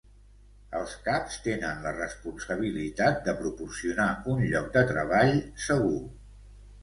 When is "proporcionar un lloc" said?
3.41-4.67